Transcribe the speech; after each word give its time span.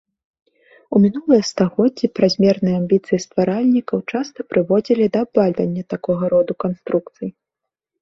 У 0.95 1.01
мінулыя 1.03 1.43
стагоддзі 1.49 2.09
празмерныя 2.21 2.75
амбіцыі 2.83 3.21
стваральнікаў 3.27 3.97
часта 4.15 4.39
прыводзілі 4.55 5.05
да 5.15 5.19
абвальвання 5.29 5.83
такога 5.97 6.23
роду 6.37 6.53
канструкцый. 6.69 7.29